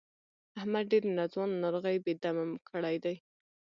[0.59, 3.15] احمد ډېرې ناځوانه ناروغۍ بې دمه کړی دی.